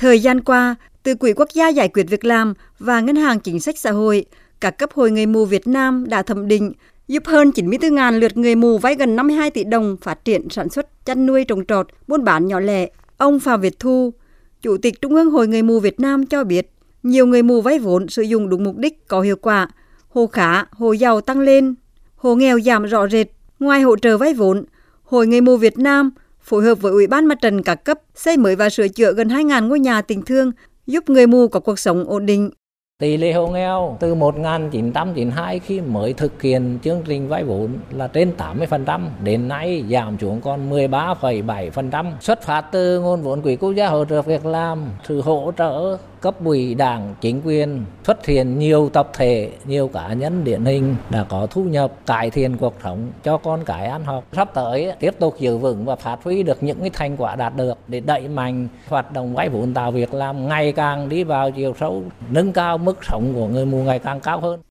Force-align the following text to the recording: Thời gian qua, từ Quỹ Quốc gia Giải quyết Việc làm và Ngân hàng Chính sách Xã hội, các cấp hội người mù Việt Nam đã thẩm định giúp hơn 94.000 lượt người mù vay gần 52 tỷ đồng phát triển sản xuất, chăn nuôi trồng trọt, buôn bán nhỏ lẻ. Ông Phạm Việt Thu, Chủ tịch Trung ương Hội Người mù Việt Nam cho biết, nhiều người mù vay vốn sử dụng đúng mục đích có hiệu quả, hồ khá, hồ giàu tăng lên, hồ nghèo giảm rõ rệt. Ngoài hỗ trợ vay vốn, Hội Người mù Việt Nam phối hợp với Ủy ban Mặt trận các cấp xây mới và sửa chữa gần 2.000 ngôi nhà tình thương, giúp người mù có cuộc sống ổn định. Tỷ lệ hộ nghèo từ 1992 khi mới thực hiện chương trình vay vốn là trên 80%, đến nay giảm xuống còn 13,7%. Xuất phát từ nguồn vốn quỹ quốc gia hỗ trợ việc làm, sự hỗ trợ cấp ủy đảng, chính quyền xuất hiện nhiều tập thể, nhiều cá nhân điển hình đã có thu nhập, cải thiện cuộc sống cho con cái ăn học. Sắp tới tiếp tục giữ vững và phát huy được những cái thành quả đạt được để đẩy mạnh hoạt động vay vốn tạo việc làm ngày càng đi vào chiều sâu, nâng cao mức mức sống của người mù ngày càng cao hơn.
Thời 0.00 0.20
gian 0.20 0.40
qua, 0.40 0.76
từ 1.02 1.14
Quỹ 1.14 1.32
Quốc 1.32 1.48
gia 1.54 1.68
Giải 1.68 1.88
quyết 1.88 2.02
Việc 2.08 2.24
làm 2.24 2.54
và 2.78 3.00
Ngân 3.00 3.16
hàng 3.16 3.40
Chính 3.40 3.60
sách 3.60 3.78
Xã 3.78 3.90
hội, 3.90 4.24
các 4.60 4.70
cấp 4.70 4.90
hội 4.92 5.10
người 5.10 5.26
mù 5.26 5.44
Việt 5.44 5.66
Nam 5.66 6.04
đã 6.08 6.22
thẩm 6.22 6.48
định 6.48 6.72
giúp 7.08 7.22
hơn 7.26 7.50
94.000 7.50 8.18
lượt 8.18 8.36
người 8.36 8.54
mù 8.54 8.78
vay 8.78 8.94
gần 8.94 9.16
52 9.16 9.50
tỷ 9.50 9.64
đồng 9.64 9.96
phát 10.02 10.24
triển 10.24 10.48
sản 10.50 10.68
xuất, 10.68 11.06
chăn 11.06 11.26
nuôi 11.26 11.44
trồng 11.44 11.64
trọt, 11.66 11.86
buôn 12.08 12.24
bán 12.24 12.46
nhỏ 12.46 12.60
lẻ. 12.60 12.88
Ông 13.16 13.40
Phạm 13.40 13.60
Việt 13.60 13.78
Thu, 13.78 14.12
Chủ 14.62 14.76
tịch 14.76 15.00
Trung 15.02 15.14
ương 15.14 15.30
Hội 15.30 15.48
Người 15.48 15.62
mù 15.62 15.80
Việt 15.80 16.00
Nam 16.00 16.26
cho 16.26 16.44
biết, 16.44 16.72
nhiều 17.02 17.26
người 17.26 17.42
mù 17.42 17.60
vay 17.60 17.78
vốn 17.78 18.08
sử 18.08 18.22
dụng 18.22 18.48
đúng 18.48 18.64
mục 18.64 18.76
đích 18.76 19.08
có 19.08 19.20
hiệu 19.20 19.36
quả, 19.36 19.68
hồ 20.08 20.26
khá, 20.26 20.64
hồ 20.70 20.92
giàu 20.92 21.20
tăng 21.20 21.40
lên, 21.40 21.74
hồ 22.16 22.34
nghèo 22.34 22.60
giảm 22.60 22.84
rõ 22.84 23.08
rệt. 23.08 23.26
Ngoài 23.58 23.80
hỗ 23.80 23.96
trợ 23.96 24.18
vay 24.18 24.34
vốn, 24.34 24.64
Hội 25.02 25.26
Người 25.26 25.40
mù 25.40 25.56
Việt 25.56 25.78
Nam 25.78 26.10
phối 26.42 26.64
hợp 26.64 26.74
với 26.74 26.92
Ủy 26.92 27.06
ban 27.06 27.26
Mặt 27.26 27.38
trận 27.42 27.62
các 27.62 27.84
cấp 27.84 27.98
xây 28.14 28.36
mới 28.36 28.56
và 28.56 28.70
sửa 28.70 28.88
chữa 28.88 29.12
gần 29.12 29.28
2.000 29.28 29.68
ngôi 29.68 29.80
nhà 29.80 30.02
tình 30.02 30.22
thương, 30.22 30.52
giúp 30.86 31.10
người 31.10 31.26
mù 31.26 31.48
có 31.48 31.60
cuộc 31.60 31.78
sống 31.78 32.04
ổn 32.08 32.26
định. 32.26 32.50
Tỷ 33.00 33.16
lệ 33.16 33.32
hộ 33.32 33.46
nghèo 33.46 33.96
từ 34.00 34.14
1992 34.14 35.58
khi 35.58 35.80
mới 35.80 36.12
thực 36.12 36.42
hiện 36.42 36.78
chương 36.84 37.02
trình 37.04 37.28
vay 37.28 37.44
vốn 37.44 37.68
là 37.90 38.08
trên 38.08 38.32
80%, 38.38 39.00
đến 39.24 39.48
nay 39.48 39.84
giảm 39.90 40.18
xuống 40.18 40.40
còn 40.40 40.70
13,7%. 40.70 42.06
Xuất 42.20 42.42
phát 42.42 42.64
từ 42.72 43.00
nguồn 43.00 43.22
vốn 43.22 43.42
quỹ 43.42 43.56
quốc 43.56 43.72
gia 43.72 43.88
hỗ 43.88 44.04
trợ 44.04 44.22
việc 44.22 44.46
làm, 44.46 44.84
sự 45.08 45.20
hỗ 45.20 45.52
trợ 45.58 45.96
cấp 46.20 46.34
ủy 46.44 46.74
đảng, 46.74 47.14
chính 47.20 47.40
quyền 47.44 47.84
xuất 48.04 48.26
hiện 48.26 48.58
nhiều 48.58 48.90
tập 48.92 49.10
thể, 49.12 49.50
nhiều 49.64 49.88
cá 49.88 50.12
nhân 50.12 50.44
điển 50.44 50.64
hình 50.64 50.96
đã 51.10 51.24
có 51.28 51.46
thu 51.50 51.64
nhập, 51.64 51.92
cải 52.06 52.30
thiện 52.30 52.56
cuộc 52.56 52.74
sống 52.84 52.98
cho 53.24 53.36
con 53.36 53.64
cái 53.64 53.86
ăn 53.86 54.04
học. 54.04 54.24
Sắp 54.32 54.54
tới 54.54 54.92
tiếp 55.00 55.14
tục 55.18 55.34
giữ 55.38 55.56
vững 55.56 55.84
và 55.84 55.96
phát 55.96 56.18
huy 56.24 56.42
được 56.42 56.62
những 56.62 56.80
cái 56.80 56.90
thành 56.92 57.16
quả 57.16 57.36
đạt 57.36 57.56
được 57.56 57.78
để 57.88 58.00
đẩy 58.00 58.28
mạnh 58.28 58.68
hoạt 58.88 59.12
động 59.12 59.34
vay 59.34 59.48
vốn 59.48 59.74
tạo 59.74 59.90
việc 59.90 60.14
làm 60.14 60.48
ngày 60.48 60.72
càng 60.72 61.08
đi 61.08 61.24
vào 61.24 61.50
chiều 61.50 61.74
sâu, 61.80 62.02
nâng 62.30 62.52
cao 62.52 62.78
mức 62.78 62.89
mức 62.90 63.04
sống 63.04 63.34
của 63.34 63.46
người 63.48 63.66
mù 63.66 63.82
ngày 63.82 63.98
càng 63.98 64.20
cao 64.20 64.40
hơn. 64.40 64.58